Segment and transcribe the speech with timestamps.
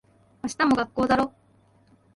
[0.41, 1.31] 明日も学校だろ。